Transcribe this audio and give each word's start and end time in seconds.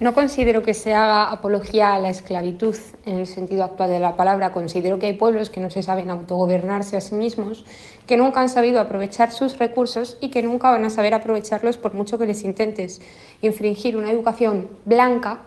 No 0.00 0.14
considero 0.14 0.62
que 0.62 0.72
se 0.72 0.94
haga 0.94 1.30
apología 1.30 1.92
a 1.92 1.98
la 1.98 2.08
esclavitud 2.08 2.74
en 3.04 3.18
el 3.18 3.26
sentido 3.26 3.64
actual 3.64 3.90
de 3.90 4.00
la 4.00 4.16
palabra. 4.16 4.50
Considero 4.50 4.98
que 4.98 5.04
hay 5.04 5.12
pueblos 5.12 5.50
que 5.50 5.60
no 5.60 5.68
se 5.68 5.82
saben 5.82 6.08
autogobernarse 6.08 6.96
a 6.96 7.02
sí 7.02 7.14
mismos, 7.14 7.66
que 8.06 8.16
nunca 8.16 8.40
han 8.40 8.48
sabido 8.48 8.80
aprovechar 8.80 9.30
sus 9.30 9.58
recursos 9.58 10.16
y 10.22 10.30
que 10.30 10.42
nunca 10.42 10.70
van 10.70 10.86
a 10.86 10.90
saber 10.90 11.12
aprovecharlos 11.12 11.76
por 11.76 11.92
mucho 11.92 12.16
que 12.16 12.24
les 12.24 12.44
intentes 12.44 13.02
infringir 13.42 13.98
una 13.98 14.10
educación 14.10 14.70
blanca, 14.86 15.42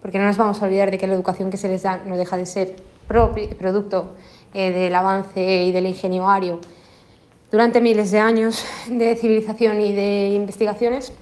porque 0.00 0.20
no 0.20 0.24
nos 0.26 0.36
vamos 0.36 0.62
a 0.62 0.66
olvidar 0.66 0.92
de 0.92 0.96
que 0.96 1.08
la 1.08 1.14
educación 1.14 1.50
que 1.50 1.56
se 1.56 1.66
les 1.66 1.82
da 1.82 2.00
no 2.06 2.16
deja 2.16 2.36
de 2.36 2.46
ser 2.46 2.76
producto 3.08 4.14
eh, 4.54 4.70
del 4.70 4.94
avance 4.94 5.64
y 5.64 5.72
del 5.72 5.86
ingenio 5.86 6.60
durante 7.50 7.80
miles 7.80 8.12
de 8.12 8.20
años 8.20 8.64
de 8.88 9.16
civilización 9.16 9.80
y 9.80 9.92
de 9.92 10.28
investigaciones 10.28 11.12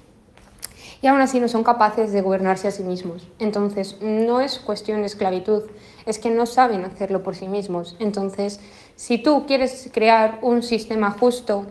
y 1.01 1.07
aún 1.07 1.21
así 1.21 1.39
no 1.39 1.47
son 1.47 1.63
capaces 1.63 2.11
de 2.11 2.21
gobernarse 2.21 2.67
a 2.67 2.71
sí 2.71 2.83
mismos. 2.83 3.27
Entonces, 3.39 3.97
no 4.01 4.41
es 4.41 4.59
cuestión 4.59 5.01
de 5.01 5.07
esclavitud, 5.07 5.63
es 6.05 6.19
que 6.19 6.29
no 6.29 6.45
saben 6.45 6.83
hacerlo 6.85 7.23
por 7.23 7.35
sí 7.35 7.47
mismos. 7.47 7.95
Entonces, 7.99 8.59
si 8.95 9.17
tú 9.17 9.45
quieres 9.45 9.89
crear 9.93 10.39
un 10.41 10.61
sistema 10.63 11.11
justo, 11.11 11.65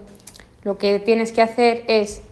lo 0.63 0.79
que 0.79 0.99
tienes 0.99 1.33
que 1.33 1.43
hacer 1.43 1.85
es 1.89 2.23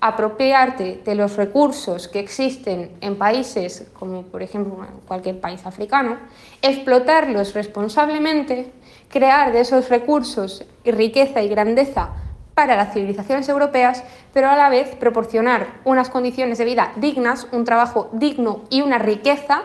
apropiarte 0.00 1.00
de 1.02 1.14
los 1.14 1.36
recursos 1.36 2.08
que 2.08 2.20
existen 2.20 2.90
en 3.00 3.16
países 3.16 3.86
como 3.98 4.24
por 4.24 4.42
ejemplo 4.42 4.86
cualquier 5.08 5.40
país 5.40 5.64
africano, 5.64 6.18
explotarlos 6.60 7.54
responsablemente, 7.54 8.70
crear 9.08 9.50
de 9.50 9.60
esos 9.60 9.88
recursos 9.88 10.62
riqueza 10.84 11.40
y 11.40 11.48
grandeza 11.48 12.10
para 12.54 12.76
las 12.76 12.92
civilizaciones 12.92 13.48
europeas, 13.48 14.04
pero 14.32 14.48
a 14.48 14.56
la 14.56 14.68
vez 14.68 14.94
proporcionar 14.94 15.66
unas 15.84 16.08
condiciones 16.08 16.58
de 16.58 16.64
vida 16.64 16.92
dignas, 16.96 17.48
un 17.52 17.64
trabajo 17.64 18.08
digno 18.12 18.62
y 18.70 18.82
una 18.82 18.98
riqueza 18.98 19.62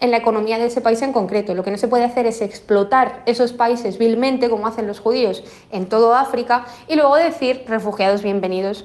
en 0.00 0.10
la 0.10 0.16
economía 0.16 0.58
de 0.58 0.66
ese 0.66 0.80
país 0.80 1.00
en 1.02 1.12
concreto. 1.12 1.54
Lo 1.54 1.62
que 1.62 1.70
no 1.70 1.78
se 1.78 1.86
puede 1.86 2.04
hacer 2.04 2.26
es 2.26 2.42
explotar 2.42 3.22
esos 3.24 3.52
países 3.52 3.98
vilmente, 3.98 4.50
como 4.50 4.66
hacen 4.66 4.88
los 4.88 4.98
judíos 4.98 5.44
en 5.70 5.86
todo 5.86 6.14
África, 6.14 6.66
y 6.88 6.96
luego 6.96 7.14
decir 7.14 7.64
refugiados 7.68 8.22
bienvenidos 8.22 8.84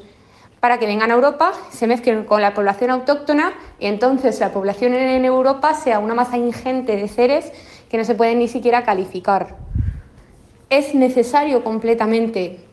para 0.60 0.80
que 0.80 0.86
vengan 0.86 1.12
a 1.12 1.16
Europa, 1.16 1.54
se 1.72 1.88
mezclen 1.88 2.24
con 2.26 2.42
la 2.42 2.54
población 2.54 2.92
autóctona 2.92 3.54
y 3.80 3.88
entonces 3.88 4.40
la 4.40 4.52
población 4.52 4.94
en 4.94 5.26
Europa 5.26 5.74
sea 5.74 6.00
una 6.00 6.14
masa 6.14 6.38
ingente 6.38 6.96
de 6.96 7.08
seres 7.08 7.52
que 7.90 7.98
no 7.98 8.04
se 8.04 8.16
pueden 8.16 8.40
ni 8.40 8.48
siquiera 8.48 8.84
calificar. 8.84 9.56
Es 10.70 10.94
necesario 10.94 11.64
completamente 11.64 12.67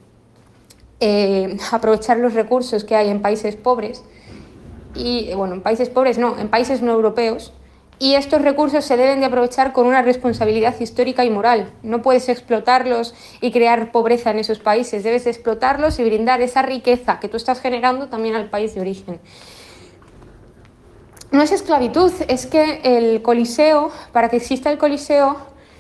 eh, 1.07 1.59
aprovechar 1.71 2.17
los 2.17 2.33
recursos 2.33 2.83
que 2.83 2.97
hay 2.97 3.11
en 3.11 3.21
países 3.21 3.57
pobres, 3.57 4.03
y 4.95 5.35
bueno, 5.35 5.53
en 5.53 5.61
países 5.61 5.91
pobres 5.91 6.17
no, 6.17 6.39
en 6.39 6.49
países 6.49 6.81
no 6.81 6.93
europeos, 6.93 7.53
y 7.99 8.15
estos 8.15 8.41
recursos 8.41 8.87
se 8.87 8.97
deben 8.97 9.21
de 9.21 9.27
aprovechar 9.27 9.75
con 9.75 9.87
una 9.87 10.01
responsabilidad 10.01 10.75
histórica 10.81 11.23
y 11.27 11.31
moral. 11.31 11.71
No 11.83 12.01
puedes 12.01 12.31
explotarlos 12.31 13.15
y 13.43 13.53
crear 13.53 13.93
pobreza 13.93 14.31
en 14.31 14.39
esos 14.39 14.61
países, 14.61 15.05
debes 15.05 15.27
explotarlos 15.27 15.99
y 15.99 16.05
brindar 16.05 16.41
esa 16.41 16.63
riqueza 16.63 17.21
que 17.21 17.29
tú 17.29 17.37
estás 17.37 17.61
generando 17.61 18.09
también 18.09 18.35
al 18.35 18.49
país 18.49 18.75
de 18.75 18.81
origen. 18.81 19.21
No 21.33 21.43
es 21.43 21.53
esclavitud, 21.53 22.13
es 22.29 22.47
que 22.47 22.81
el 22.83 23.21
coliseo, 23.21 23.91
para 24.13 24.31
que 24.31 24.37
exista 24.37 24.71
el 24.71 24.79
coliseo, 24.79 25.37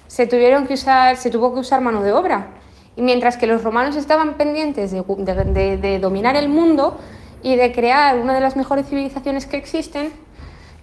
se, 0.07 0.27
tuvieron 0.27 0.67
que 0.67 0.75
usar, 0.75 1.17
se 1.17 1.31
tuvo 1.31 1.55
que 1.55 1.61
usar 1.61 1.81
mano 1.81 2.03
de 2.03 2.13
obra. 2.13 2.49
Y 2.97 3.03
mientras 3.03 3.37
que 3.37 3.47
los 3.47 3.65
romanos 3.65 3.97
estaban 3.97 4.35
pendientes 4.35 4.93
de, 4.93 5.99
dominar 6.01 6.37
el 6.37 6.49
mundo 6.49 6.99
y 7.43 7.57
de 7.57 7.73
crear 7.73 8.19
una 8.19 8.35
de 8.35 8.41
las 8.41 8.57
mejores 8.57 8.87
civilizaciones 8.87 9.47
que 9.47 9.57
existen, 9.57 10.13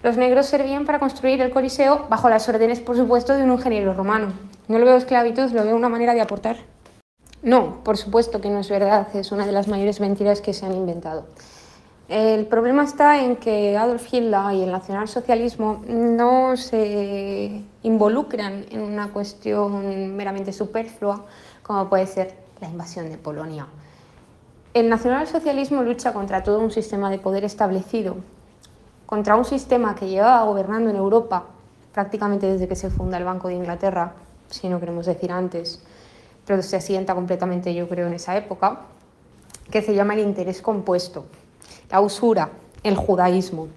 los 0.02 0.16
negros 0.16 0.46
servían 0.46 0.84
para 0.84 0.98
construir 0.98 1.40
el 1.40 1.50
Coliseo 1.50 2.06
bajo 2.10 2.28
las 2.28 2.48
órdenes, 2.48 2.80
por 2.80 2.96
supuesto, 2.96 3.34
de 3.34 3.44
un 3.44 3.52
ingeniero 3.52 3.94
romano. 3.94 4.32
No 4.68 4.78
lo 4.78 4.84
veo 4.84 4.96
esclavitud, 4.96 5.50
lo 5.52 5.64
veo 5.64 5.76
una 5.76 5.88
manera 5.88 6.12
de 6.12 6.20
aportar. 6.20 6.56
No, 7.42 7.82
por 7.82 7.96
supuesto 7.96 8.40
que 8.40 8.50
no 8.50 8.60
es 8.60 8.68
verdad, 8.68 9.08
es 9.14 9.32
una 9.32 9.46
de 9.46 9.52
las 9.52 9.68
mayores 9.68 10.00
mentiras 10.00 10.40
que 10.40 10.52
se 10.52 10.66
han 10.66 10.74
inventado. 10.74 11.26
El 12.08 12.46
problema 12.46 12.84
está 12.84 13.22
en 13.22 13.36
que 13.36 13.76
Adolf 13.76 14.12
Hitler 14.12 14.54
y 14.54 14.62
el 14.62 14.70
nacionalsocialismo 14.70 15.82
no 15.88 16.56
se 16.56 17.62
involucran 17.82 18.66
en 18.70 18.82
una 18.82 19.08
cuestión 19.08 20.14
meramente 20.14 20.52
superflua, 20.52 21.24
como 21.62 21.88
puede 21.88 22.06
ser 22.06 22.34
la 22.60 22.68
invasión 22.68 23.10
de 23.10 23.18
Polonia. 23.18 23.66
El 24.74 24.88
nacionalsocialismo 24.88 25.82
lucha 25.82 26.12
contra 26.12 26.42
todo 26.42 26.58
un 26.58 26.70
sistema 26.70 27.10
de 27.10 27.18
poder 27.18 27.44
establecido, 27.44 28.16
contra 29.06 29.36
un 29.36 29.44
sistema 29.44 29.94
que 29.94 30.08
llevaba 30.08 30.44
gobernando 30.44 30.88
en 30.88 30.96
Europa 30.96 31.44
prácticamente 31.92 32.46
desde 32.46 32.68
que 32.68 32.76
se 32.76 32.90
funda 32.90 33.18
el 33.18 33.24
Banco 33.24 33.48
de 33.48 33.54
Inglaterra, 33.54 34.14
si 34.48 34.68
no 34.68 34.80
queremos 34.80 35.06
decir 35.06 35.30
antes, 35.30 35.82
pero 36.46 36.62
se 36.62 36.76
asienta 36.76 37.14
completamente 37.14 37.74
yo 37.74 37.88
creo 37.88 38.06
en 38.06 38.14
esa 38.14 38.36
época, 38.36 38.80
que 39.70 39.82
se 39.82 39.94
llama 39.94 40.14
el 40.14 40.20
interés 40.20 40.62
compuesto, 40.62 41.26
la 41.90 42.00
usura, 42.00 42.50
el 42.82 42.96
judaísmo. 42.96 43.68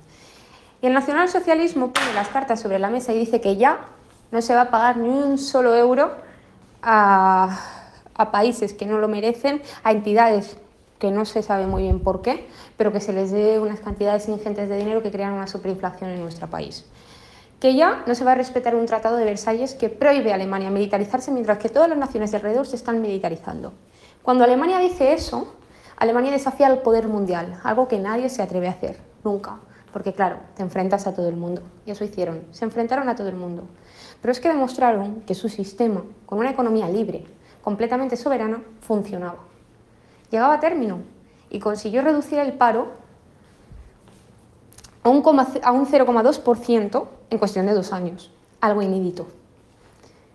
Y 0.81 0.88
el 0.88 0.94
nacionalsocialismo 0.94 1.91
pone 1.91 2.13
las 2.13 2.29
cartas 2.29 2.62
sobre 2.62 2.79
la 2.79 2.90
mesa 2.90 3.13
y 3.13 3.19
dice 3.19 3.41
que 3.41 3.57
ya 3.57 3.79
no 4.31 4.41
se 4.41 4.56
va 4.56 4.62
a 4.62 4.69
pagar 4.72 4.97
ni 4.97 5.09
un 5.09 5.38
solo 5.38 5.75
euro 5.75 6.12
a, 6.81 7.75
países 8.15 8.73
que 8.73 8.85
no 8.85 8.97
lo 8.97 9.07
merecen, 9.07 9.61
a 9.83 9.91
entidades 9.91 10.57
que 10.99 11.11
no 11.11 11.25
se 11.25 11.41
sabe 11.43 11.67
muy 11.67 11.83
bien 11.83 11.99
por 11.99 12.21
qué, 12.21 12.47
pero 12.77 12.91
que 12.91 12.99
se 12.99 13.13
les 13.13 13.31
dé 13.31 13.59
unas 13.59 13.79
cantidades 13.79 14.27
ingentes 14.29 14.69
de 14.69 14.77
dinero 14.77 15.03
que 15.03 15.11
crean 15.11 15.33
una 15.33 15.47
superinflación 15.47 16.09
en 16.09 16.21
nuestro 16.21 16.49
país. 16.49 16.85
Que 17.59 17.75
ya 17.75 18.03
no 18.07 18.15
se 18.15 18.23
va 18.23 18.33
a 18.33 18.35
respetar 18.35 18.75
un 18.75 18.85
tratado 18.85 19.17
de 19.17 19.25
Versalles 19.25 19.75
que 19.75 19.89
prohíbe 19.89 20.31
a 20.31 20.35
Alemania 20.35 20.69
militarizarse 20.69 21.31
mientras 21.31 21.57
que 21.57 21.69
todas 21.69 21.89
las 21.89 21.97
naciones 21.97 22.31
de 22.31 22.37
alrededor 22.37 22.67
se 22.67 22.75
están 22.75 23.01
militarizando. 23.01 23.73
Cuando 24.23 24.43
Alemania 24.43 24.79
dice 24.79 25.13
eso, 25.13 25.53
Alemania 25.97 26.31
desafía 26.31 26.67
al 26.67 26.79
poder 26.79 27.07
mundial, 27.07 27.59
algo 27.63 27.87
que 27.87 27.99
nadie 27.99 28.29
se 28.29 28.41
atreve 28.41 28.67
a 28.67 28.71
hacer, 28.71 28.99
nunca. 29.23 29.59
Porque 29.93 30.11
claro, 30.11 30.39
te 30.55 30.61
enfrentas 30.61 31.07
a 31.07 31.15
todo 31.15 31.29
el 31.29 31.37
mundo. 31.37 31.61
Y 31.85 31.91
eso 31.91 32.03
hicieron, 32.03 32.41
se 32.51 32.65
enfrentaron 32.65 33.07
a 33.07 33.15
todo 33.15 33.29
el 33.29 33.35
mundo. 33.35 33.63
Pero 34.21 34.31
es 34.31 34.41
que 34.41 34.49
demostraron 34.49 35.21
que 35.21 35.35
su 35.35 35.47
sistema, 35.47 36.03
con 36.25 36.39
una 36.39 36.51
economía 36.51 36.89
libre, 36.89 37.25
completamente 37.65 38.15
soberana, 38.15 38.61
funcionaba. 38.81 39.39
Llegaba 40.29 40.53
a 40.53 40.59
término 40.59 40.99
y 41.49 41.57
consiguió 41.57 42.03
reducir 42.03 42.37
el 42.37 42.53
paro 42.53 42.89
a 45.01 45.09
un 45.09 45.23
0,2% 45.23 47.07
en 47.31 47.37
cuestión 47.39 47.65
de 47.65 47.73
dos 47.73 47.91
años, 47.91 48.31
algo 48.61 48.83
inédito. 48.83 49.25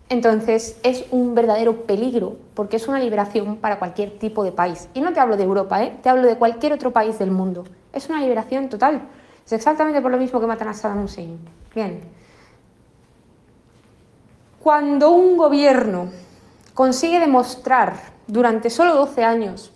Entonces 0.08 0.80
es 0.82 1.04
un 1.12 1.36
verdadero 1.36 1.86
peligro 1.86 2.36
porque 2.54 2.78
es 2.78 2.88
una 2.88 2.98
liberación 2.98 3.58
para 3.58 3.78
cualquier 3.78 4.18
tipo 4.18 4.42
de 4.42 4.50
país. 4.50 4.88
Y 4.92 5.00
no 5.00 5.12
te 5.12 5.20
hablo 5.20 5.36
de 5.36 5.44
Europa, 5.44 5.84
¿eh? 5.84 5.96
te 6.02 6.08
hablo 6.08 6.26
de 6.26 6.36
cualquier 6.36 6.72
otro 6.72 6.90
país 6.90 7.20
del 7.20 7.30
mundo. 7.30 7.62
Es 7.92 8.08
una 8.08 8.20
liberación 8.20 8.68
total. 8.68 9.02
Es 9.46 9.52
exactamente 9.52 10.02
por 10.02 10.10
lo 10.10 10.18
mismo 10.18 10.40
que 10.40 10.48
matan 10.48 10.66
a 10.66 10.74
Saddam 10.74 11.04
Hussein. 11.04 11.38
Bien. 11.76 12.00
Cuando 14.58 15.12
un 15.12 15.36
gobierno 15.36 16.08
consigue 16.80 17.20
demostrar 17.20 17.92
durante 18.26 18.70
solo 18.70 18.94
12 18.94 19.22
años 19.22 19.70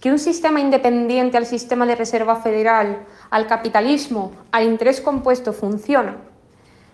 que 0.00 0.12
un 0.12 0.20
sistema 0.20 0.60
independiente 0.60 1.36
al 1.36 1.46
sistema 1.46 1.84
de 1.84 1.96
reserva 1.96 2.36
federal, 2.36 3.04
al 3.28 3.48
capitalismo, 3.48 4.30
al 4.52 4.62
interés 4.62 5.00
compuesto 5.00 5.52
funciona, 5.52 6.18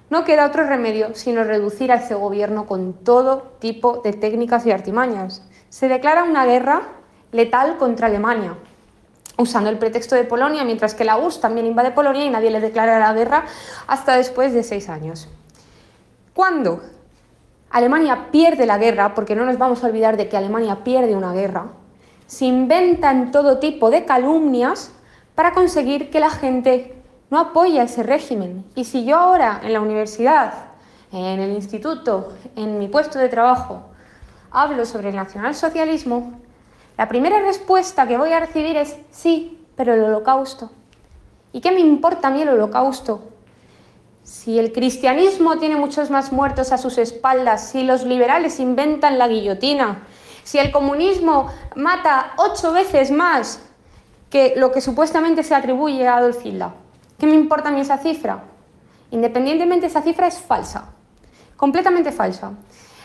no 0.09 0.25
queda 0.25 0.47
otro 0.47 0.65
remedio 0.65 1.15
sino 1.15 1.45
reducir 1.45 1.93
a 1.93 1.97
ese 1.97 2.15
gobierno 2.15 2.65
con 2.65 2.95
todo 2.95 3.53
tipo 3.59 4.01
de 4.03 4.15
técnicas 4.15 4.65
y 4.65 4.71
artimañas. 4.71 5.47
Se 5.69 5.89
declara 5.89 6.25
una 6.25 6.47
guerra 6.47 6.89
letal 7.31 7.77
contra 7.77 8.07
Alemania, 8.07 8.57
usando 9.37 9.69
el 9.69 9.77
pretexto 9.77 10.15
de 10.15 10.25
Polonia, 10.25 10.65
mientras 10.65 10.95
que 10.95 11.05
la 11.05 11.19
URSS 11.19 11.43
también 11.43 11.67
invade 11.67 11.91
Polonia 11.91 12.25
y 12.25 12.31
nadie 12.31 12.51
le 12.51 12.61
declara 12.61 12.99
la 12.99 13.13
guerra 13.13 13.45
hasta 13.89 14.17
después 14.17 14.55
de 14.55 14.63
seis 14.63 14.89
años. 14.89 15.29
¿Cuándo? 16.33 16.81
Alemania 17.71 18.29
pierde 18.31 18.67
la 18.67 18.79
guerra, 18.79 19.15
porque 19.15 19.35
no 19.35 19.45
nos 19.45 19.59
vamos 19.59 19.83
a 19.83 19.87
olvidar 19.87 20.17
de 20.17 20.29
que 20.29 20.37
Alemania 20.37 20.85
pierde 20.85 21.15
una 21.15 21.33
guerra, 21.33 21.67
se 22.27 22.45
inventan 22.45 23.31
todo 23.31 23.59
tipo 23.59 23.91
de 23.91 24.05
calumnias 24.05 24.93
para 25.35 25.53
conseguir 25.53 26.11
que 26.11 26.21
la 26.21 26.31
gente 26.31 26.95
no 27.31 27.39
apoye 27.39 27.81
ese 27.81 28.03
régimen. 28.03 28.65
Y 28.75 28.85
si 28.85 29.05
yo 29.05 29.17
ahora 29.17 29.61
en 29.63 29.73
la 29.73 29.81
universidad, 29.81 30.53
en 31.13 31.41
el 31.41 31.53
instituto, 31.53 32.33
en 32.57 32.79
mi 32.79 32.89
puesto 32.89 33.19
de 33.19 33.29
trabajo, 33.29 33.83
hablo 34.51 34.85
sobre 34.85 35.11
el 35.11 35.17
nacionalsocialismo, 35.17 36.39
la 36.97 37.09
primera 37.09 37.41
respuesta 37.41 38.07
que 38.09 38.19
voy 38.19 38.33
a 38.33 38.41
recibir 38.41 38.77
es 38.77 38.97
sí, 39.11 39.65
pero 39.77 39.95
el 39.95 40.03
holocausto. 40.03 40.71
¿Y 41.53 41.61
qué 41.61 41.71
me 41.71 41.81
importa 41.81 42.29
a 42.29 42.31
mí 42.31 42.43
el 42.43 42.49
holocausto? 42.49 43.23
Si 44.29 44.59
el 44.59 44.73
cristianismo 44.73 45.57
tiene 45.57 45.77
muchos 45.77 46.11
más 46.11 46.33
muertos 46.33 46.71
a 46.71 46.77
sus 46.77 46.99
espaldas, 46.99 47.71
si 47.71 47.83
los 47.83 48.05
liberales 48.05 48.61
inventan 48.61 49.17
la 49.17 49.27
guillotina, 49.27 50.07
si 50.45 50.59
el 50.59 50.71
comunismo 50.71 51.47
mata 51.77 52.35
ocho 52.37 52.75
veces 52.75 53.11
más 53.11 53.63
que 54.29 54.53
lo 54.55 54.71
que 54.71 54.83
supuestamente 54.83 55.43
se 55.43 55.55
atribuye 55.55 56.07
a 56.07 56.19
Adolf 56.19 56.45
Hitler, 56.45 56.69
¿Qué 57.19 57.27
me 57.27 57.37
importa 57.37 57.71
a 57.71 57.73
mí 57.73 57.81
esa 57.81 57.97
cifra? 57.97 58.45
Independientemente, 59.13 59.87
esa 59.87 60.03
cifra 60.03 60.27
es 60.27 60.39
falsa, 60.39 60.91
completamente 61.57 62.13
falsa. 62.13 62.53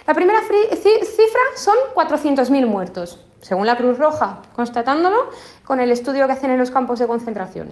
La 0.06 0.14
primera 0.14 0.42
cifra 0.42 1.42
son 1.56 1.78
400.000 1.96 2.68
muertos, 2.68 3.26
según 3.40 3.66
la 3.66 3.78
Cruz 3.78 3.98
Roja, 3.98 4.42
constatándolo 4.58 5.30
con 5.64 5.80
el 5.80 5.90
estudio 5.90 6.28
que 6.28 6.34
hacen 6.34 6.52
en 6.52 6.60
los 6.60 6.70
campos 6.70 7.00
de 7.00 7.08
concentración, 7.08 7.70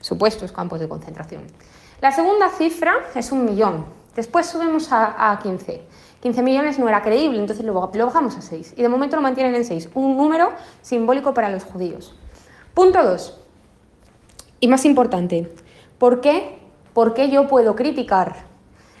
supuestos 0.00 0.52
campos 0.52 0.80
de 0.80 0.88
concentración. 0.88 1.42
La 2.00 2.12
segunda 2.12 2.48
cifra 2.50 2.94
es 3.14 3.32
un 3.32 3.44
millón. 3.44 3.86
Después 4.14 4.46
subimos 4.46 4.88
a, 4.90 5.38
15. 5.42 5.82
15 6.20 6.42
millones 6.42 6.78
no 6.78 6.88
era 6.88 7.02
creíble, 7.02 7.38
entonces 7.38 7.64
lo, 7.64 7.90
lo 7.92 8.06
bajamos 8.06 8.36
a 8.36 8.42
6. 8.42 8.74
Y 8.76 8.82
de 8.82 8.88
momento 8.88 9.16
lo 9.16 9.22
mantienen 9.22 9.54
en 9.54 9.64
6, 9.64 9.90
un 9.94 10.16
número 10.16 10.52
simbólico 10.82 11.34
para 11.34 11.50
los 11.50 11.64
judíos. 11.64 12.14
Punto 12.72 13.02
2. 13.02 13.40
Y 14.60 14.68
más 14.68 14.84
importante, 14.84 15.52
¿por 15.98 16.20
qué? 16.20 16.58
¿Por 16.92 17.12
qué 17.12 17.28
yo 17.28 17.48
puedo 17.48 17.74
criticar 17.74 18.36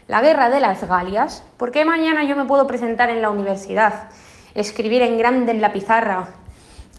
la 0.06 0.20
guerra 0.20 0.50
de 0.50 0.60
las 0.60 0.86
Galias, 0.86 1.42
¿por 1.56 1.70
qué 1.70 1.84
mañana 1.84 2.24
yo 2.24 2.36
me 2.36 2.44
puedo 2.44 2.66
presentar 2.66 3.08
en 3.08 3.22
la 3.22 3.30
universidad, 3.30 4.10
escribir 4.54 5.00
en 5.00 5.16
grande 5.16 5.52
en 5.52 5.62
la 5.62 5.72
pizarra 5.72 6.28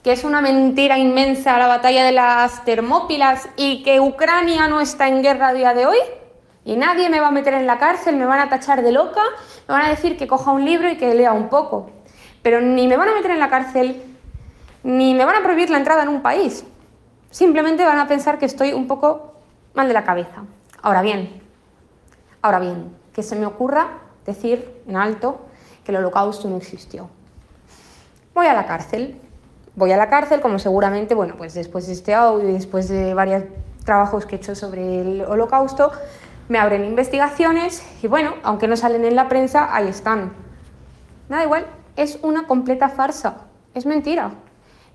que 0.06 0.12
es 0.12 0.24
una 0.24 0.40
mentira 0.40 1.00
inmensa 1.00 1.58
la 1.58 1.66
batalla 1.66 2.06
de 2.06 2.12
las 2.12 2.64
Termópilas 2.64 3.50
y 3.58 3.82
que 3.82 4.00
Ucrania 4.00 4.68
no 4.68 4.80
está 4.80 5.08
en 5.08 5.24
guerra 5.24 5.48
a 5.48 5.54
día 5.54 5.74
de 5.74 5.88
hoy? 5.88 5.98
Y 6.64 6.76
nadie 6.76 7.10
me 7.10 7.20
va 7.20 7.30
a 7.30 7.32
meter 7.32 7.56
en 7.56 7.66
la 7.66 7.80
cárcel, 7.80 8.16
me 8.16 8.28
van 8.28 8.40
a 8.40 8.48
tachar 8.48 8.84
de 8.84 8.92
loca, 8.92 9.24
me 9.68 9.74
van 9.74 9.82
a 9.82 9.90
decir 9.90 10.16
que 10.16 10.28
coja 10.28 10.52
un 10.52 10.64
libro 10.64 10.88
y 10.92 10.98
que 10.98 11.16
lea 11.16 11.34
un 11.34 11.50
poco. 11.50 11.90
Pero 12.44 12.62
ni 12.62 12.88
me 12.88 12.98
van 12.98 13.10
a 13.10 13.16
meter 13.16 13.32
en 13.32 13.40
la 13.40 13.50
cárcel, 13.50 14.00
ni 14.84 15.16
me 15.16 15.26
van 15.26 15.38
a 15.38 15.42
prohibir 15.42 15.72
la 15.72 15.78
entrada 15.78 16.04
en 16.04 16.10
un 16.10 16.22
país. 16.22 16.64
Simplemente 17.32 17.84
van 17.84 17.98
a 17.98 18.08
pensar 18.08 18.38
que 18.38 18.46
estoy 18.46 18.74
un 18.74 18.86
poco 18.86 19.34
mal 19.74 19.88
de 19.88 19.96
la 19.96 20.04
cabeza. 20.04 20.44
Ahora 20.84 21.02
bien, 21.02 21.42
Ahora 22.44 22.60
bien, 22.60 22.96
que 23.12 23.24
se 23.24 23.36
me 23.36 23.48
ocurra 23.48 23.88
decir 24.24 24.84
en 24.88 24.98
alto 24.98 25.48
que 25.84 25.92
el 25.92 25.98
holocausto 25.98 26.48
no 26.48 26.58
existió. 26.58 27.10
Voy 28.36 28.46
a 28.46 28.54
la 28.54 28.68
cárcel. 28.68 29.20
Voy 29.76 29.92
a 29.92 29.98
la 29.98 30.10
cárcel, 30.10 30.40
como 30.40 30.58
seguramente, 30.58 31.16
bueno, 31.16 31.36
pues 31.38 31.54
después 31.54 31.88
de 31.88 31.94
este 31.94 32.14
audio 32.14 32.50
y 32.50 32.54
después 32.54 32.88
de 32.88 33.14
varios 33.14 33.44
trabajos 33.84 34.26
que 34.26 34.36
he 34.36 34.40
hecho 34.40 34.56
sobre 34.56 35.02
el 35.02 35.22
holocausto, 35.24 35.92
me 36.48 36.60
abren 36.60 36.86
investigaciones 36.86 37.84
y 38.02 38.08
bueno, 38.08 38.36
aunque 38.44 38.70
no 38.70 38.78
salen 38.78 39.04
en 39.04 39.16
la 39.16 39.28
prensa, 39.28 39.76
ahí 39.76 39.90
están. 39.90 40.32
Nada 41.28 41.44
igual, 41.44 41.66
es 41.98 42.20
una 42.22 42.48
completa 42.48 42.88
farsa, 42.88 43.48
es 43.74 43.86
mentira. 43.86 44.32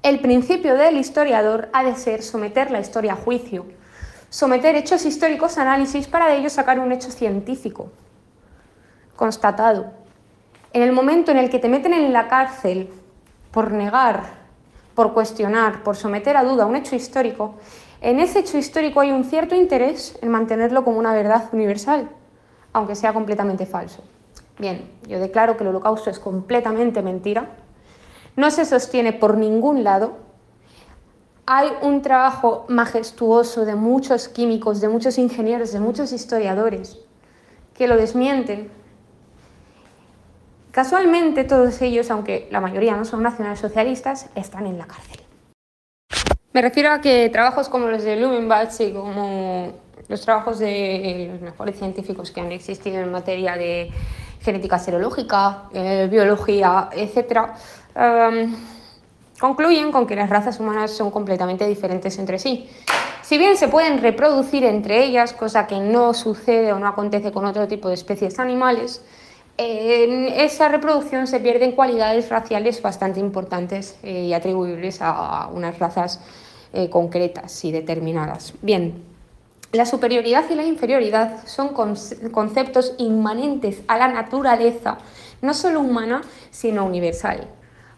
El 0.02 0.20
principio 0.20 0.76
del 0.76 0.96
historiador 0.96 1.68
ha 1.74 1.84
de 1.84 1.94
ser 1.94 2.22
someter 2.22 2.70
la 2.70 2.80
historia 2.80 3.12
a 3.12 3.16
juicio, 3.16 3.66
someter 4.30 4.76
hechos 4.76 5.04
históricos 5.04 5.58
a 5.58 5.62
análisis 5.62 6.08
para 6.08 6.28
de 6.28 6.38
ello 6.38 6.48
sacar 6.48 6.80
un 6.80 6.90
hecho 6.90 7.10
científico 7.10 7.90
constatado. 9.14 9.92
En 10.72 10.82
el 10.82 10.92
momento 10.92 11.32
en 11.32 11.36
el 11.36 11.50
que 11.50 11.58
te 11.58 11.68
meten 11.68 11.92
en 11.92 12.14
la 12.14 12.28
cárcel 12.28 12.88
por 13.50 13.72
negar, 13.72 14.39
por 15.00 15.14
cuestionar, 15.14 15.82
por 15.82 15.97
someter 15.97 16.37
a 16.37 16.44
duda 16.44 16.67
un 16.67 16.76
hecho 16.76 16.94
histórico, 16.94 17.55
en 18.02 18.20
ese 18.20 18.41
hecho 18.41 18.58
histórico 18.58 19.00
hay 19.00 19.12
un 19.12 19.25
cierto 19.25 19.55
interés 19.55 20.19
en 20.20 20.29
mantenerlo 20.29 20.85
como 20.85 20.99
una 20.99 21.14
verdad 21.14 21.49
universal, 21.52 22.11
aunque 22.75 22.94
sea 22.94 23.14
completamente 23.14 23.64
falso. 23.64 24.02
Bien, 24.58 24.91
yo 25.08 25.19
declaro 25.19 25.56
que 25.56 25.64
el 25.64 25.70
holocausto 25.70 26.11
es 26.11 26.19
completamente 26.19 27.00
mentira, 27.00 27.49
no 28.37 28.50
se 28.50 28.67
sostiene 28.67 29.14
por 29.14 29.38
ningún 29.38 29.85
lado, 29.85 30.19
hay 31.47 31.70
un 31.81 32.02
trabajo 32.02 32.67
majestuoso 32.69 33.64
de 33.64 33.76
muchos 33.76 34.29
químicos, 34.29 34.82
de 34.82 34.91
muchos 34.91 35.17
ingenieros, 35.17 35.73
de 35.73 35.81
muchos 35.81 36.12
historiadores 36.12 36.99
que 37.73 37.88
lo 37.88 37.97
desmienten. 37.97 38.70
Casualmente 40.70 41.43
todos 41.44 41.82
ellos, 41.82 42.11
aunque 42.11 42.46
la 42.50 42.61
mayoría 42.61 42.96
no 42.96 43.05
son 43.05 43.22
nacionalsocialistas, 43.22 44.31
están 44.37 44.67
en 44.67 44.78
la 44.78 44.87
cárcel. 44.87 45.20
Me 46.52 46.62
refiero 46.62 46.93
a 46.93 47.00
que 47.00 47.28
trabajos 47.28 47.69
como 47.69 47.88
los 47.88 48.05
de 48.05 48.17
Blumenbach 48.17 48.81
y 48.81 48.93
como 48.93 49.72
los 50.08 50.20
trabajos 50.20 50.58
de 50.58 51.28
los 51.32 51.40
mejores 51.40 51.76
científicos 51.76 52.31
que 52.31 52.40
han 52.40 52.52
existido 52.52 53.00
en 53.00 53.11
materia 53.11 53.56
de 53.56 53.90
genética 54.40 54.78
serológica, 54.78 55.64
eh, 55.72 56.08
biología, 56.11 56.88
etc., 56.93 57.50
concluyen 59.38 59.90
con 59.90 60.06
que 60.06 60.14
las 60.14 60.31
razas 60.31 60.61
humanas 60.61 60.93
son 60.93 61.11
completamente 61.11 61.66
diferentes 61.66 62.19
entre 62.19 62.38
sí. 62.38 62.69
Si 63.23 63.38
bien 63.38 63.56
se 63.56 63.69
pueden 63.69 64.00
reproducir 64.00 64.64
entre 64.64 65.05
ellas, 65.05 65.32
cosa 65.32 65.66
que 65.66 65.81
no 65.81 66.14
sucede 66.14 66.73
o 66.73 66.78
no 66.78 66.87
acontece 66.87 67.32
con 67.32 67.44
otro 67.44 67.66
tipo 67.66 67.88
de 67.88 67.94
especies 67.94 68.38
animales, 68.38 69.02
en 69.56 70.29
esa 70.29 70.69
reproducción 70.69 71.26
se 71.26 71.41
pierden 71.41 71.73
cualidades 71.73 72.29
raciales 72.29 72.81
bastante 72.81 73.20
importantes 73.20 73.99
eh, 74.02 74.25
y 74.25 74.32
atribuibles 74.32 74.99
a 75.02 75.49
unas 75.52 75.79
razas 75.79 76.20
eh, 76.73 76.88
concretas 76.88 77.64
y 77.64 77.73
determinadas. 77.73 78.55
Bien, 78.62 79.02
la 79.73 79.87
superioridad 79.87 80.50
y 80.50 80.55
la 80.55 80.64
inferioridad 80.64 81.47
son 81.47 81.69
conceptos 81.69 82.94
inmanentes 82.99 83.82
a 83.87 83.99
la 83.99 84.08
naturaleza, 84.08 84.99
no 85.43 85.55
solo 85.55 85.81
humana, 85.81 86.23
sino 86.50 86.85
universal. 86.85 87.47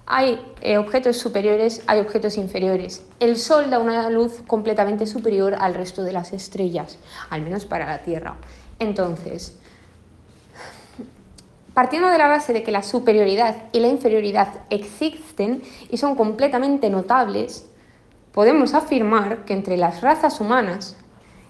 Hay 0.05 0.39
eh, 0.61 0.77
objetos 0.79 1.17
superiores, 1.17 1.83
hay 1.87 2.01
objetos 2.01 2.37
inferiores. 2.37 3.05
El 3.21 3.39
Sol 3.39 3.71
da 3.71 3.79
una 3.79 4.11
luz 4.11 4.43
completamente 4.47 5.07
superior 5.07 5.55
al 5.59 5.75
resto 5.75 6.03
de 6.03 6.13
las 6.13 6.33
estrellas, 6.33 6.99
al 7.31 7.41
menos 7.41 7.65
para 7.65 7.87
la 7.87 8.03
Tierra. 8.03 8.37
Entonces, 8.79 9.57
partiendo 11.75 12.09
de 12.09 12.19
la 12.19 12.29
base 12.29 12.53
de 12.53 12.63
que 12.63 12.71
la 12.71 12.83
superioridad 12.83 13.57
y 13.73 13.81
la 13.81 13.89
inferioridad 13.89 14.49
existen 14.71 15.63
y 15.91 15.97
son 15.97 16.15
completamente 16.15 16.91
notables, 16.91 17.69
podemos 18.33 18.75
afirmar 18.75 19.45
que 19.45 19.53
entre 19.53 19.77
las 19.77 20.01
razas 20.01 20.41
humanas 20.41 20.97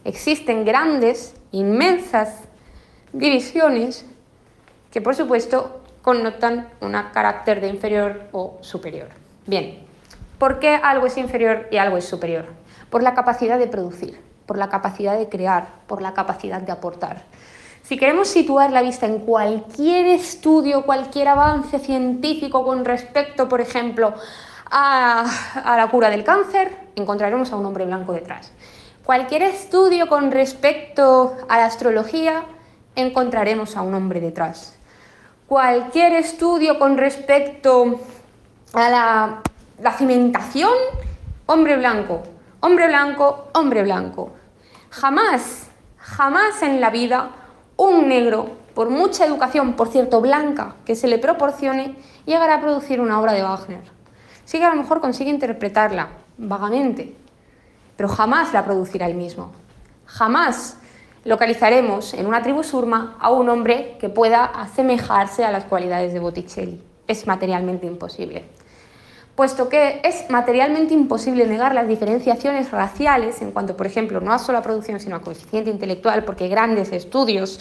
existen 0.04 0.64
grandes, 0.64 1.34
inmensas 1.50 2.40
divisiones 3.12 4.06
que 4.90 5.00
por 5.00 5.14
supuesto 5.14 5.82
connotan 6.02 6.68
un 6.80 6.92
carácter 7.12 7.60
de 7.60 7.68
inferior 7.68 8.28
o 8.32 8.58
superior. 8.60 9.08
Bien, 9.46 9.86
¿por 10.38 10.58
qué 10.58 10.74
algo 10.74 11.06
es 11.06 11.16
inferior 11.16 11.68
y 11.70 11.76
algo 11.76 11.96
es 11.96 12.04
superior? 12.04 12.46
Por 12.90 13.02
la 13.02 13.14
capacidad 13.14 13.58
de 13.58 13.68
producir, 13.68 14.20
por 14.46 14.58
la 14.58 14.68
capacidad 14.68 15.16
de 15.16 15.28
crear, 15.28 15.68
por 15.86 16.02
la 16.02 16.12
capacidad 16.12 16.60
de 16.60 16.72
aportar. 16.72 17.24
Si 17.82 17.96
queremos 17.96 18.28
situar 18.28 18.70
la 18.70 18.82
vista 18.82 19.06
en 19.06 19.20
cualquier 19.20 20.06
estudio, 20.06 20.84
cualquier 20.84 21.28
avance 21.28 21.78
científico 21.78 22.64
con 22.64 22.84
respecto, 22.84 23.48
por 23.48 23.60
ejemplo, 23.60 24.14
a, 24.70 25.24
la 25.64 25.88
cura 25.90 26.08
del 26.08 26.24
cáncer, 26.24 26.76
encontraremos 26.94 27.52
a 27.52 27.56
un 27.56 27.66
hombre 27.66 27.84
blanco 27.84 28.12
detrás. 28.12 28.52
Cualquier 29.04 29.42
estudio 29.42 30.08
con 30.08 30.30
respecto 30.30 31.36
a 31.48 31.58
la 31.58 31.66
astrología, 31.66 32.44
encontraremos 32.94 33.76
a 33.76 33.82
un 33.82 33.94
hombre 33.94 34.20
detrás 34.20 34.78
cualquier 35.52 36.14
estudio 36.14 36.78
con 36.78 36.96
respecto 36.96 38.00
a 38.72 38.88
la, 38.88 39.92
cimentación, 39.98 40.72
hombre 41.44 41.76
blanco, 41.76 42.22
hombre 42.60 42.86
blanco, 42.86 43.48
hombre 43.52 43.82
blanco. 43.82 44.32
Jamás, 44.88 45.68
jamás 45.98 46.62
en 46.62 46.80
la 46.80 46.88
vida 46.88 47.32
un 47.90 48.08
negro, 48.08 48.50
por 48.74 48.90
mucha 48.90 49.26
educación, 49.26 49.74
por 49.74 49.88
cierto, 49.88 50.20
blanca, 50.20 50.76
que 50.84 50.96
se 50.96 51.08
le 51.08 51.18
proporcione, 51.18 51.96
llegará 52.26 52.56
a 52.56 52.60
producir 52.60 53.00
una 53.00 53.20
obra 53.20 53.32
de 53.32 53.42
Wagner. 53.42 53.82
Sí 54.44 54.58
que 54.58 54.64
a 54.64 54.70
lo 54.70 54.80
mejor 54.80 55.00
consigue 55.00 55.30
interpretarla 55.30 56.08
vagamente, 56.38 57.14
pero 57.96 58.08
jamás 58.08 58.52
la 58.52 58.64
producirá 58.64 59.06
él 59.06 59.14
mismo. 59.14 59.52
Jamás 60.06 60.78
localizaremos 61.24 62.14
en 62.14 62.26
una 62.26 62.42
tribu 62.42 62.62
surma 62.64 63.16
a 63.20 63.30
un 63.30 63.48
hombre 63.48 63.96
que 64.00 64.08
pueda 64.08 64.44
asemejarse 64.44 65.44
a 65.44 65.50
las 65.50 65.64
cualidades 65.64 66.12
de 66.12 66.20
Botticelli. 66.20 66.82
Es 67.06 67.26
materialmente 67.26 67.86
imposible. 67.86 68.44
Puesto 69.34 69.70
que 69.70 70.02
es 70.04 70.28
materialmente 70.28 70.92
imposible 70.92 71.46
negar 71.46 71.74
las 71.74 71.88
diferenciaciones 71.88 72.70
raciales 72.70 73.40
en 73.40 73.50
cuanto, 73.50 73.76
por 73.78 73.86
ejemplo, 73.86 74.20
no 74.20 74.30
a 74.32 74.38
solo 74.38 74.58
a 74.58 74.62
producción, 74.62 75.00
sino 75.00 75.16
a 75.16 75.20
coeficiente 75.22 75.70
intelectual, 75.70 76.24
porque 76.24 76.48
grandes 76.48 76.92
estudios, 76.92 77.58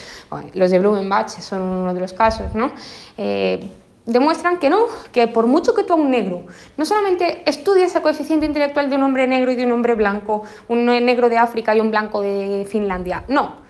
los 0.54 0.70
de 0.70 0.80
Blumenbach 0.80 1.30
son 1.30 1.62
uno 1.62 1.94
de 1.94 2.02
los 2.02 2.12
casos, 2.12 2.54
¿no? 2.54 2.74
Eh, 3.18 3.70
demuestran 4.06 4.58
que 4.58 4.70
no, 4.70 4.88
que 5.14 5.28
por 5.28 5.48
mucho 5.48 5.74
que 5.74 5.84
tú 5.84 5.94
a 5.94 5.96
un 5.96 6.10
negro 6.10 6.46
no 6.76 6.86
solamente 6.86 7.44
estudies 7.46 7.96
el 7.96 8.02
coeficiente 8.02 8.46
intelectual 8.46 8.90
de 8.90 8.96
un 8.96 9.04
hombre 9.04 9.28
negro 9.28 9.52
y 9.52 9.56
de 9.56 9.66
un 9.66 9.72
hombre 9.72 9.96
blanco, 9.96 10.44
un 10.68 10.86
negro 10.86 11.30
de 11.30 11.38
África 11.38 11.76
y 11.76 11.80
un 11.80 11.92
blanco 11.92 12.22
de 12.22 12.68
Finlandia, 12.70 13.24
no. 13.28 13.62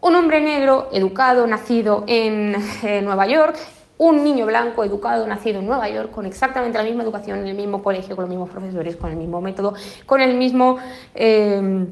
Un 0.00 0.14
hombre 0.14 0.40
negro 0.40 0.88
educado, 0.92 1.46
nacido 1.46 2.04
en 2.06 2.54
eh, 2.82 3.02
Nueva 3.02 3.26
York, 3.26 3.56
un 3.98 4.22
niño 4.22 4.46
blanco 4.46 4.84
educado, 4.84 5.26
nacido 5.26 5.60
en 5.60 5.66
Nueva 5.66 5.88
York, 5.88 6.10
con 6.10 6.26
exactamente 6.26 6.78
la 6.78 6.84
misma 6.84 7.02
educación, 7.02 7.40
en 7.40 7.46
el 7.46 7.54
mismo 7.56 7.82
colegio, 7.82 8.14
con 8.14 8.24
los 8.24 8.30
mismos 8.30 8.50
profesores, 8.50 8.96
con 8.96 9.10
el 9.10 9.16
mismo 9.16 9.40
método, 9.40 9.74
con 10.06 10.20
el 10.20 10.36
mismo... 10.36 10.78
Eh, 11.14 11.86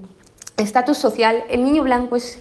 estatus 0.57 0.99
social, 0.99 1.45
el 1.49 1.65
niño 1.65 1.83
blanco 1.83 2.17
es 2.17 2.39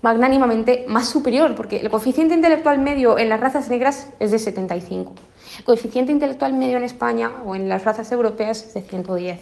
magnánimamente 0.00 0.84
más 0.88 1.08
superior, 1.08 1.54
porque 1.54 1.76
el 1.76 1.90
coeficiente 1.90 2.34
intelectual 2.34 2.78
medio 2.78 3.18
en 3.18 3.28
las 3.28 3.40
razas 3.40 3.68
negras 3.68 4.08
es 4.18 4.30
de 4.30 4.38
75. 4.38 5.12
El 5.58 5.64
coeficiente 5.64 6.12
intelectual 6.12 6.54
medio 6.54 6.78
en 6.78 6.84
España 6.84 7.30
o 7.44 7.54
en 7.54 7.68
las 7.68 7.84
razas 7.84 8.10
europeas 8.10 8.64
es 8.64 8.74
de 8.74 8.82
110. 8.82 9.40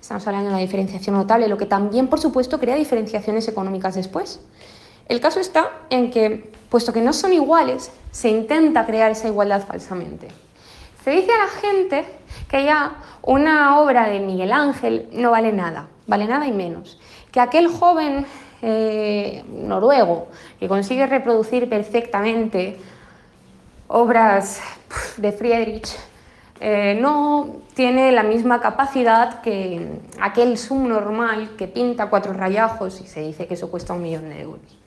Estamos 0.00 0.26
hablando 0.26 0.48
de 0.48 0.54
una 0.54 0.62
diferenciación 0.62 1.16
notable, 1.16 1.48
lo 1.48 1.58
que 1.58 1.66
también, 1.66 2.06
por 2.08 2.20
supuesto, 2.20 2.60
crea 2.60 2.76
diferenciaciones 2.76 3.48
económicas 3.48 3.96
después. 3.96 4.40
El 5.08 5.20
caso 5.20 5.40
está 5.40 5.70
en 5.90 6.10
que, 6.10 6.50
puesto 6.68 6.92
que 6.92 7.00
no 7.00 7.12
son 7.12 7.32
iguales, 7.32 7.92
se 8.10 8.28
intenta 8.28 8.86
crear 8.86 9.12
esa 9.12 9.28
igualdad 9.28 9.64
falsamente. 9.66 10.28
Se 11.04 11.10
dice 11.10 11.30
a 11.32 11.38
la 11.38 11.48
gente 11.48 12.04
que 12.48 12.64
ya 12.64 12.96
una 13.22 13.78
obra 13.78 14.08
de 14.08 14.18
Miguel 14.18 14.52
Ángel 14.52 15.08
no 15.12 15.30
vale 15.30 15.52
nada, 15.52 15.86
vale 16.06 16.26
nada 16.26 16.46
y 16.46 16.52
menos. 16.52 16.98
Que 17.30 17.38
aquel 17.38 17.68
joven 17.68 18.26
eh, 18.62 19.44
noruego 19.48 20.28
que 20.58 20.66
consigue 20.66 21.06
reproducir 21.06 21.68
perfectamente 21.68 22.78
obras 23.86 24.60
de 25.18 25.30
Friedrich 25.30 25.94
eh, 26.58 26.98
no 27.00 27.56
tiene 27.74 28.10
la 28.12 28.22
misma 28.22 28.60
capacidad 28.60 29.42
que 29.42 30.00
aquel 30.20 30.56
subnormal 30.56 31.50
que 31.56 31.68
pinta 31.68 32.08
cuatro 32.08 32.32
rayajos 32.32 33.00
y 33.00 33.06
se 33.06 33.20
dice 33.20 33.46
que 33.46 33.54
eso 33.54 33.70
cuesta 33.70 33.92
un 33.92 34.02
millón 34.02 34.30
de 34.30 34.40
euros. 34.40 34.78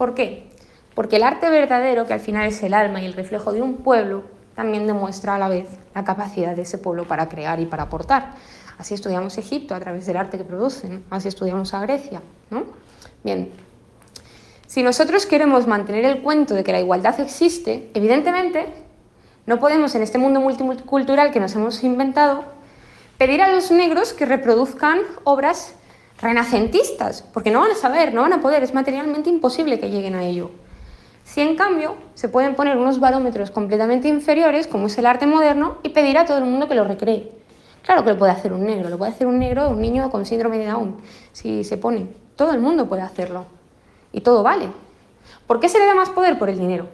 ¿Por 0.00 0.14
qué? 0.14 0.48
Porque 0.94 1.16
el 1.16 1.22
arte 1.24 1.50
verdadero, 1.50 2.06
que 2.06 2.14
al 2.14 2.20
final 2.20 2.48
es 2.48 2.62
el 2.62 2.72
alma 2.72 3.02
y 3.02 3.04
el 3.04 3.12
reflejo 3.12 3.52
de 3.52 3.60
un 3.60 3.76
pueblo, 3.76 4.22
también 4.54 4.86
demuestra 4.86 5.34
a 5.34 5.38
la 5.38 5.50
vez 5.50 5.66
la 5.94 6.04
capacidad 6.04 6.56
de 6.56 6.62
ese 6.62 6.78
pueblo 6.78 7.06
para 7.06 7.28
crear 7.28 7.60
y 7.60 7.66
para 7.66 7.82
aportar. 7.82 8.32
Así 8.78 8.94
estudiamos 8.94 9.36
Egipto 9.36 9.74
a 9.74 9.78
través 9.78 10.06
del 10.06 10.16
arte 10.16 10.38
que 10.38 10.44
producen, 10.44 11.04
así 11.10 11.28
estudiamos 11.28 11.74
a 11.74 11.82
Grecia. 11.82 12.22
¿no? 12.48 12.64
Bien, 13.22 13.52
si 14.66 14.82
nosotros 14.82 15.26
queremos 15.26 15.66
mantener 15.66 16.06
el 16.06 16.22
cuento 16.22 16.54
de 16.54 16.64
que 16.64 16.72
la 16.72 16.80
igualdad 16.80 17.20
existe, 17.20 17.90
evidentemente 17.92 18.68
no 19.44 19.60
podemos 19.60 19.94
en 19.96 20.00
este 20.00 20.16
mundo 20.16 20.40
multicultural 20.40 21.30
que 21.30 21.40
nos 21.40 21.54
hemos 21.56 21.84
inventado 21.84 22.44
pedir 23.18 23.42
a 23.42 23.52
los 23.52 23.70
negros 23.70 24.14
que 24.14 24.24
reproduzcan 24.24 25.00
obras 25.24 25.74
renacentistas, 26.20 27.22
porque 27.22 27.50
no 27.50 27.60
van 27.60 27.72
a 27.72 27.74
saber, 27.74 28.12
no 28.12 28.22
van 28.22 28.32
a 28.32 28.40
poder, 28.40 28.62
es 28.62 28.74
materialmente 28.74 29.30
imposible 29.30 29.80
que 29.80 29.90
lleguen 29.90 30.14
a 30.14 30.24
ello. 30.24 30.50
Si 31.24 31.40
en 31.40 31.56
cambio 31.56 31.96
se 32.14 32.28
pueden 32.28 32.54
poner 32.54 32.76
unos 32.76 33.00
barómetros 33.00 33.50
completamente 33.50 34.08
inferiores, 34.08 34.66
como 34.66 34.88
es 34.88 34.98
el 34.98 35.06
arte 35.06 35.26
moderno, 35.26 35.78
y 35.82 35.90
pedir 35.90 36.18
a 36.18 36.24
todo 36.24 36.38
el 36.38 36.44
mundo 36.44 36.68
que 36.68 36.74
lo 36.74 36.84
recree. 36.84 37.30
Claro 37.82 38.04
que 38.04 38.10
lo 38.10 38.18
puede 38.18 38.32
hacer 38.32 38.52
un 38.52 38.64
negro, 38.64 38.90
lo 38.90 38.98
puede 38.98 39.12
hacer 39.12 39.26
un 39.26 39.38
negro, 39.38 39.70
un 39.70 39.80
niño 39.80 40.10
con 40.10 40.26
síndrome 40.26 40.58
de 40.58 40.66
Down, 40.66 40.96
si 41.32 41.64
se 41.64 41.76
pone. 41.76 42.08
Todo 42.36 42.52
el 42.52 42.60
mundo 42.60 42.88
puede 42.88 43.02
hacerlo. 43.02 43.46
Y 44.12 44.20
todo 44.20 44.42
vale. 44.42 44.68
¿Por 45.46 45.60
qué 45.60 45.68
se 45.68 45.78
le 45.78 45.86
da 45.86 45.94
más 45.94 46.10
poder? 46.10 46.38
Por 46.38 46.50
el 46.50 46.58
dinero. 46.58 46.88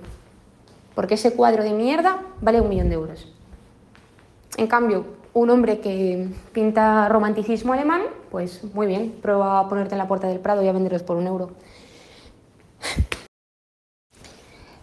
Porque 0.95 1.14
ese 1.14 1.35
cuadro 1.35 1.62
de 1.62 1.73
mierda 1.73 2.23
vale 2.40 2.61
un 2.61 2.68
millón 2.68 2.88
de 2.88 2.95
euros. 2.95 3.28
En 4.56 4.66
cambio, 4.66 5.04
un 5.35 5.50
hombre 5.50 5.80
que 5.80 6.28
pinta 6.52 7.09
romanticismo 7.09 7.73
alemán, 7.75 8.02
pues 8.37 8.62
muy 8.75 8.87
bien, 8.87 9.14
prueba 9.23 9.61
a 9.61 9.66
ponerte 9.66 9.95
en 9.95 9.99
la 9.99 10.07
puerta 10.07 10.28
del 10.28 10.40
Prado 10.40 10.62
y 10.62 10.69
a 10.69 10.73
venderlos 10.73 11.02
por 11.02 11.16
un 11.16 11.26
euro. 11.26 11.52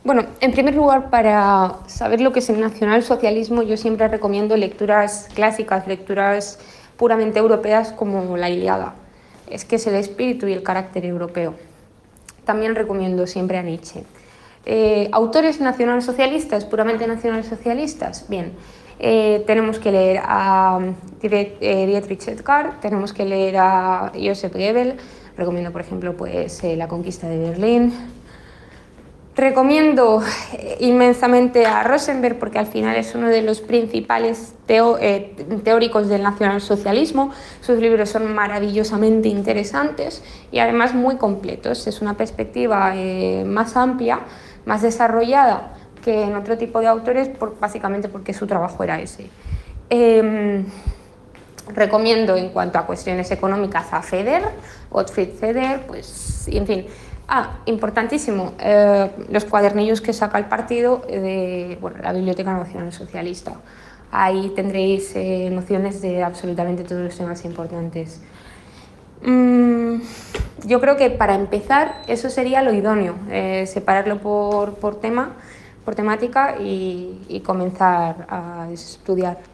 Bueno, 0.04 0.26
en 0.40 0.52
primer 0.54 0.74
lugar, 0.74 1.12
para 1.12 1.76
saber 1.86 2.20
lo 2.20 2.34
que 2.34 2.40
es 2.40 2.50
el 2.50 2.60
nacionalsocialismo, 2.60 3.62
yo 3.62 3.78
siempre 3.78 4.08
recomiendo 4.08 4.58
lecturas 4.58 5.30
clásicas, 5.36 5.86
lecturas 5.86 6.58
puramente 6.98 7.38
europeas 7.38 7.92
como 7.92 8.36
la 8.38 8.50
Iliada. 8.50 8.96
Es 9.48 9.66
que 9.66 9.76
es 9.76 9.86
el 9.86 9.94
espíritu 9.94 10.48
y 10.48 10.54
el 10.54 10.64
carácter 10.64 11.06
europeo. 11.06 11.54
También 12.46 12.74
recomiendo 12.74 13.28
siempre 13.28 13.60
a 13.60 13.62
Nietzsche. 13.62 14.04
Eh, 14.66 15.10
autores 15.12 15.62
nacionalsocialistas, 15.62 16.66
puramente 16.66 17.06
nacionalsocialistas, 17.06 18.28
bien, 18.30 18.54
eh, 19.00 19.44
tenemos 19.48 19.80
que 19.80 19.92
leer 19.92 20.22
a 20.24 20.80
eh, 21.22 21.86
Dietrich 21.88 22.28
Edgar, 22.28 22.80
tenemos 22.80 23.14
que 23.14 23.26
leer 23.26 23.58
a 23.58 24.12
Joseph 24.14 24.54
Goebbels, 24.54 24.96
recomiendo 25.38 25.72
por 25.72 25.82
ejemplo 25.82 26.16
pues, 26.16 26.64
La 26.64 26.88
conquista 26.88 27.28
de 27.28 27.40
Berlín, 27.40 27.94
Recomiendo 29.36 30.22
eh, 30.54 30.78
inmensamente 30.82 31.66
a 31.66 31.82
Rosenberg 31.84 32.38
porque 32.38 32.60
al 32.60 32.68
final 32.68 32.96
es 32.96 33.16
uno 33.16 33.30
de 33.30 33.42
los 33.42 33.62
principales 33.62 34.54
eh, 34.68 35.36
teóricos 35.64 36.08
del 36.08 36.22
nacionalsocialismo. 36.22 37.32
Sus 37.60 37.80
libros 37.80 38.10
son 38.10 38.32
maravillosamente 38.36 39.30
interesantes 39.30 40.24
y 40.52 40.60
además 40.60 40.94
muy 40.94 41.16
completos. 41.16 41.88
Es 41.88 42.00
una 42.00 42.16
perspectiva 42.16 42.94
eh, 42.96 43.44
más 43.44 43.76
amplia, 43.76 44.20
más 44.66 44.84
desarrollada 44.84 45.78
que 46.04 46.24
en 46.24 46.36
otro 46.36 46.58
tipo 46.58 46.80
de 46.80 46.88
autores, 46.88 47.30
básicamente 47.60 48.10
porque 48.10 48.34
su 48.34 48.46
trabajo 48.48 48.84
era 48.84 49.00
ese. 49.00 49.30
Em, 49.90 50.66
recomiendo 51.74 52.36
en 52.36 52.50
cuanto 52.50 52.78
a 52.78 52.86
cuestiones 52.86 53.32
económicas 53.32 53.88
a 53.92 54.02
Feder, 54.02 54.44
Gottfried 54.90 55.30
Feder, 55.36 55.86
pues, 55.88 56.48
en 56.48 56.68
fin, 56.68 56.86
Ah, 57.28 57.60
importantísimo, 57.66 58.54
eh, 58.60 59.10
los 59.30 59.46
cuadernillos 59.46 60.02
que 60.02 60.12
saca 60.12 60.38
el 60.38 60.46
partido 60.46 61.04
de 61.08 61.78
bueno, 61.80 61.98
la 62.04 62.12
Biblioteca 62.12 62.54
Nacional 62.54 62.92
Socialista. 62.92 63.54
Ahí 64.12 64.52
tendréis 64.56 65.16
eh, 65.16 65.50
nociones 65.50 66.02
de 66.02 66.22
absolutamente 66.22 66.84
todos 66.84 67.02
los 67.02 67.18
temas 67.18 67.46
importantes. 67.46 68.22
Mm, 69.26 70.02
yo 70.66 70.82
creo 70.82 70.98
que 70.98 71.10
para 71.10 71.36
empezar 71.36 72.02
eso 72.08 72.30
sería 72.30 72.62
lo 72.62 72.74
idóneo, 72.74 73.16
eh, 73.32 73.66
separarlo 73.68 74.20
por, 74.20 74.76
por, 74.76 75.00
tema, 75.00 75.32
por 75.84 75.96
temática 75.96 76.58
y, 76.60 77.22
y 77.28 77.40
comenzar 77.42 78.26
a 78.30 78.68
estudiar. 78.72 79.53